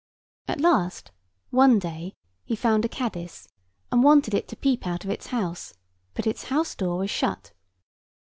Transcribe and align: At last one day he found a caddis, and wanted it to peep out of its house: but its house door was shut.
At 0.47 0.59
last 0.59 1.11
one 1.51 1.77
day 1.77 2.15
he 2.43 2.55
found 2.55 2.83
a 2.83 2.89
caddis, 2.89 3.47
and 3.91 4.01
wanted 4.03 4.33
it 4.33 4.47
to 4.47 4.55
peep 4.55 4.87
out 4.87 5.03
of 5.03 5.11
its 5.11 5.27
house: 5.27 5.75
but 6.15 6.25
its 6.25 6.45
house 6.45 6.73
door 6.73 6.97
was 6.97 7.11
shut. 7.11 7.51